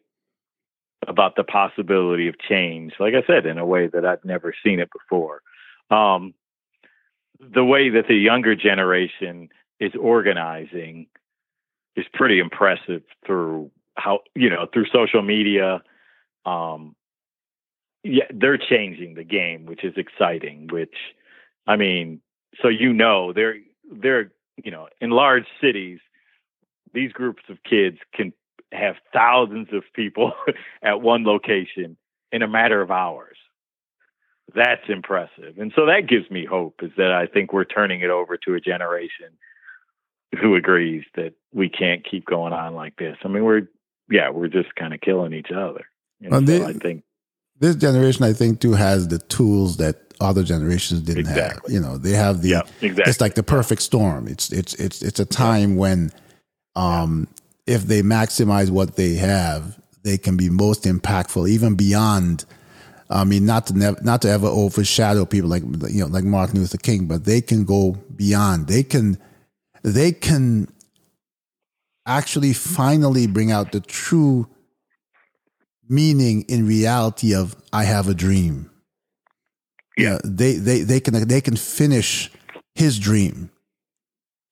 [1.08, 4.82] about the possibility of change, like I said, in a way that I've never seen
[4.82, 5.42] it before.
[5.90, 6.34] Um,
[7.40, 9.48] the way that the younger generation
[9.80, 11.08] is organizing
[11.96, 15.82] is pretty impressive through how you know through social media
[16.46, 16.96] um
[18.04, 20.96] yeah they're changing the game which is exciting which
[21.68, 22.20] i mean
[22.60, 23.58] so you know they're
[23.92, 24.32] they're
[24.64, 26.00] you know in large cities
[26.94, 28.34] these groups of kids can
[28.72, 30.34] have thousands of people
[30.84, 31.98] at one location
[32.32, 33.38] in a matter of hours
[34.56, 38.10] that's impressive and so that gives me hope is that i think we're turning it
[38.10, 39.30] over to a generation
[40.42, 43.18] who agrees that we can't keep going on like this.
[43.24, 43.68] I mean, we're
[44.10, 45.86] yeah, we're just kind of killing each other.
[46.22, 47.04] And Well, so they- I think
[47.60, 51.62] This generation, I think, too, has the tools that other generations didn't have.
[51.68, 53.10] You know, they have the yeah, exactly.
[53.10, 54.28] it's like the perfect storm.
[54.28, 56.12] It's it's it's it's a time when,
[56.76, 57.28] um,
[57.66, 62.46] if they maximize what they have, they can be most impactful, even beyond.
[63.10, 66.60] I mean, not to never, not to ever overshadow people like you know like Martin
[66.60, 68.68] Luther King, but they can go beyond.
[68.68, 69.18] They can
[69.84, 70.68] they can
[72.06, 74.48] actually finally bring out the true
[75.88, 78.70] meaning in reality of I have a dream.
[79.98, 80.18] Yeah.
[80.24, 82.32] they they they can they can finish
[82.74, 83.52] his dream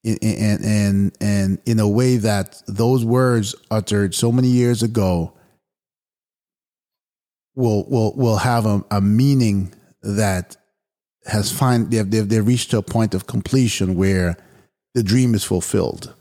[0.03, 0.17] in,
[0.63, 5.33] and and in a way that those words uttered so many years ago
[7.55, 10.57] will will will have a, a meaning that
[11.25, 14.37] has find they've, they've they've reached to a point of completion where
[14.93, 16.13] the dream is fulfilled.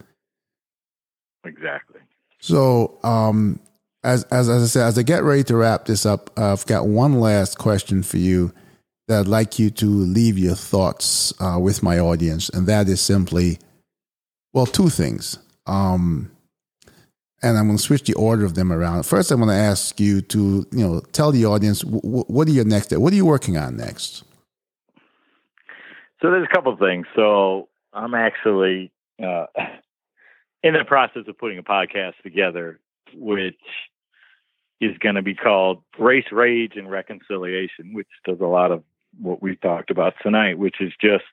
[1.45, 2.01] exactly.
[2.41, 3.61] So, um,
[4.03, 6.67] as as as I said, as I get ready to wrap this up, uh, I've
[6.67, 8.53] got one last question for you
[9.09, 13.01] that I'd like you to leave your thoughts uh, with my audience, and that is
[13.01, 13.59] simply,
[14.53, 15.39] well, two things.
[15.67, 16.31] Um,
[17.43, 19.05] and I'm going to switch the order of them around.
[19.05, 22.51] First, I'm going to ask you to, you know, tell the audience w- what are
[22.51, 22.93] your next?
[22.93, 24.25] What are you working on next?
[26.21, 27.07] So there's a couple things.
[27.17, 28.93] So I'm actually
[29.23, 29.47] uh,
[30.63, 32.79] in the process of putting a podcast together,
[33.15, 33.57] which
[34.81, 38.83] is going to be called Race, Rage, and Reconciliation, which does a lot of
[39.19, 41.25] what we talked about tonight, which is just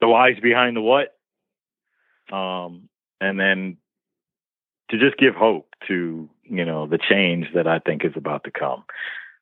[0.00, 1.16] the whys behind the what,
[2.32, 2.88] um,
[3.20, 3.76] and then
[4.90, 8.50] to just give hope to you know the change that I think is about to
[8.50, 8.84] come.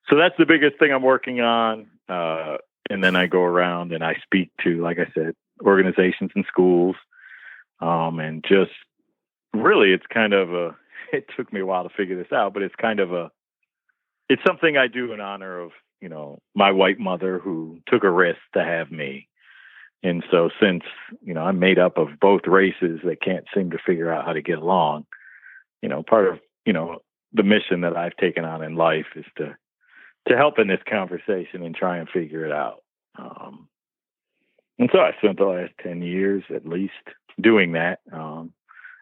[0.09, 1.89] So that's the biggest thing I'm working on.
[2.09, 2.57] Uh,
[2.91, 6.97] and then I go around and I speak to, like I said, organizations and schools,
[7.81, 8.73] um, and just
[9.53, 10.77] really, it's kind of a.
[11.11, 13.31] It took me a while to figure this out, but it's kind of a.
[14.29, 15.71] It's something I do in honor of
[16.03, 19.28] you know my white mother who took a risk to have me,
[20.03, 20.85] and so since
[21.23, 24.33] you know I'm made up of both races that can't seem to figure out how
[24.33, 25.07] to get along,
[25.83, 27.01] you know, part of you know
[27.33, 29.57] the mission that I've taken on in life is to
[30.29, 32.83] to help in this conversation and try and figure it out.
[33.19, 33.69] Um,
[34.79, 36.93] and so I spent the last ten years at least
[37.41, 38.53] doing that, um,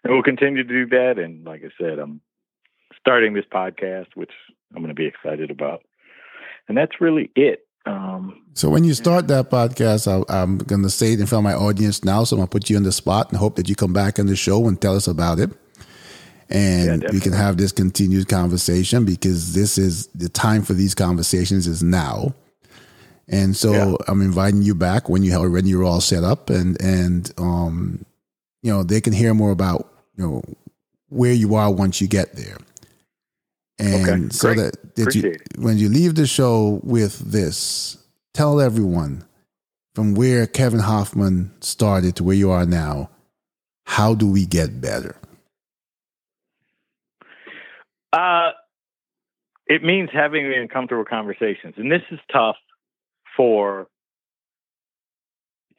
[0.02, 1.18] and we'll continue to do that.
[1.18, 2.22] And like I said, I'm
[2.98, 4.32] starting this podcast, which
[4.74, 5.82] I'm going to be excited about,
[6.68, 7.65] and that's really it.
[7.86, 11.46] Um, so when you start that podcast, I, am going to say it in front
[11.46, 12.24] of my audience now.
[12.24, 14.18] So I'm going to put you on the spot and hope that you come back
[14.18, 15.50] on the show and tell us about it
[16.48, 20.94] and yeah, we can have this continued conversation because this is the time for these
[20.94, 22.34] conversations is now.
[23.28, 23.94] And so yeah.
[24.06, 28.04] I'm inviting you back when you when you're all set up and and um
[28.62, 30.42] you know they can hear more about you know
[31.08, 32.58] where you are once you get there.
[33.78, 34.74] And okay, so great.
[34.96, 37.98] That, you, when you leave the show with this,
[38.34, 39.24] tell everyone
[39.94, 43.10] from where Kevin Hoffman started to where you are now,
[43.86, 45.16] how do we get better?
[48.12, 48.50] Uh,
[49.66, 52.56] it means having the uncomfortable conversations, and this is tough
[53.36, 53.88] for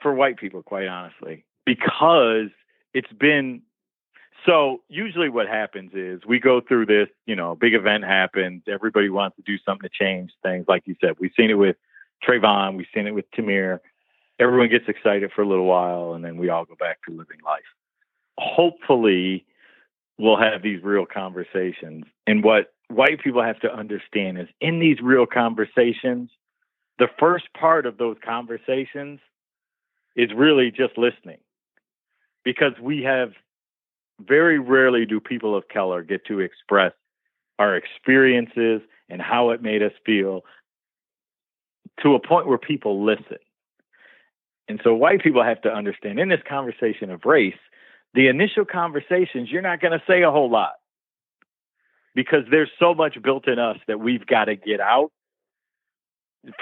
[0.02, 2.50] for white people, quite honestly, because
[2.94, 3.62] it's been
[4.48, 4.82] so.
[4.90, 7.08] Usually, what happens is we go through this.
[7.26, 8.64] You know, big event happens.
[8.68, 10.66] Everybody wants to do something to change things.
[10.68, 11.76] Like you said, we've seen it with
[12.28, 12.78] Trayvon.
[12.78, 13.80] We've seen it with Tamir.
[14.40, 17.40] Everyone gets excited for a little while, and then we all go back to living
[17.46, 17.62] life.
[18.38, 19.46] Hopefully,
[20.18, 22.06] we'll have these real conversations.
[22.26, 26.30] And what white people have to understand is in these real conversations,
[27.00, 29.20] the first part of those conversations
[30.16, 31.40] is really just listening.
[32.44, 33.34] Because we have
[34.20, 36.94] very rarely do people of color get to express
[37.60, 40.44] our experiences and how it made us feel
[42.02, 43.38] to a point where people listen.
[44.68, 47.56] And so white people have to understand in this conversation of race,
[48.14, 50.74] the initial conversations, you're not going to say a whole lot
[52.16, 55.12] because there's so much built in us that we've got to get out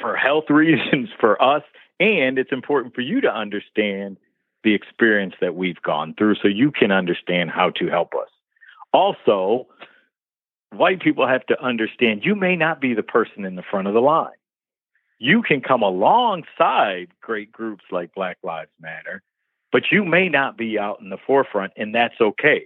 [0.01, 1.64] for health reasons for us.
[1.99, 4.18] And it's important for you to understand
[4.66, 8.28] the experience that we've gone through so you can understand how to help us.
[8.91, 9.68] Also,
[10.74, 13.93] white people have to understand you may not be the person in the front of
[13.93, 14.28] the line.
[15.18, 19.24] You can come alongside great groups like Black Lives Matter
[19.76, 22.66] but you may not be out in the forefront, and that's okay.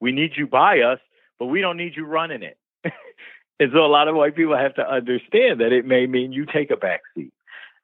[0.00, 0.98] We need you by us,
[1.38, 2.56] but we don't need you running it.
[3.60, 6.46] and so a lot of white people have to understand that it may mean you
[6.46, 7.34] take a back seat.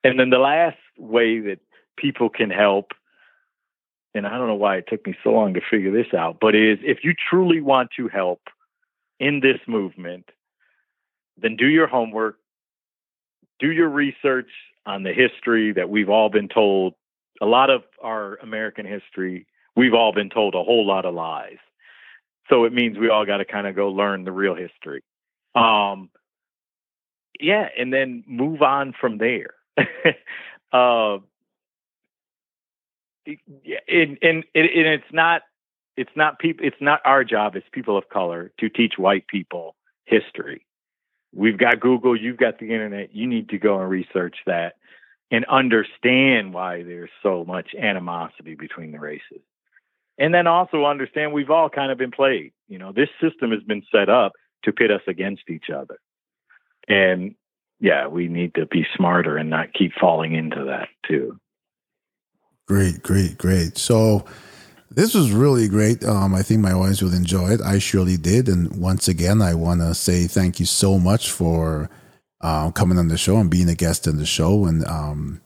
[0.02, 1.59] And then the last way that
[1.98, 2.92] people can help,
[4.14, 6.54] and I don't know why it took me so long to figure this out, but
[6.54, 8.40] is if you truly want to help
[9.18, 10.30] in this movement,
[11.36, 12.38] then do your homework,
[13.58, 14.50] do your research
[14.86, 16.94] on the history that we've all been told
[17.40, 21.58] a lot of our American history, we've all been told a whole lot of lies.
[22.48, 25.02] So it means we all got to kind of go learn the real history.
[25.54, 26.10] Um,
[27.40, 29.54] yeah, and then move on from there.
[30.72, 31.18] uh,
[33.26, 35.42] and, and, and it's not
[35.96, 39.76] it's not people it's not our job as people of color to teach white people
[40.04, 40.66] history.
[41.34, 43.14] We've got Google, you've got the internet.
[43.14, 44.74] You need to go and research that
[45.30, 49.40] and understand why there's so much animosity between the races.
[50.16, 52.52] And then also understand we've all kind of been played.
[52.68, 54.32] You know, this system has been set up
[54.64, 55.98] to pit us against each other.
[56.86, 57.34] And
[57.80, 61.38] yeah, we need to be smarter and not keep falling into that too.
[62.66, 63.76] Great, great, great.
[63.76, 64.24] So
[64.90, 66.04] this was really great.
[66.04, 67.60] Um, I think my audience will enjoy it.
[67.60, 68.48] I surely did.
[68.48, 71.90] And once again, I want to say thank you so much for
[72.40, 75.40] uh, coming on the show and being a guest in the show and um,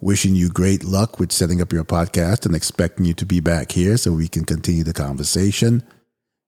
[0.00, 3.72] wishing you great luck with setting up your podcast and expecting you to be back
[3.72, 5.82] here so we can continue the conversation.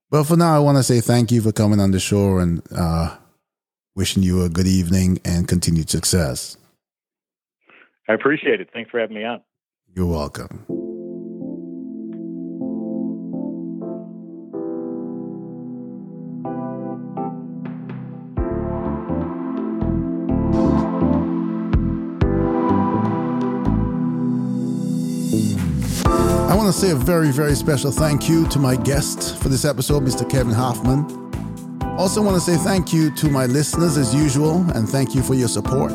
[0.09, 2.61] But for now, I want to say thank you for coming on the show and
[2.73, 3.17] uh,
[3.95, 6.55] wishing you a good evening and continued success.
[8.07, 8.69] I appreciate it.
[8.71, 9.41] Thanks for having me on.
[9.97, 10.63] You're welcome.
[26.45, 29.65] I want to say a very, very special thank you to my guest for this
[29.65, 30.29] episode, Mr.
[30.29, 31.07] Kevin Hoffman.
[31.97, 35.33] Also, want to say thank you to my listeners as usual, and thank you for
[35.33, 35.91] your support.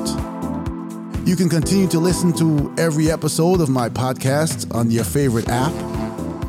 [1.24, 5.72] You can continue to listen to every episode of my podcast on your favorite app,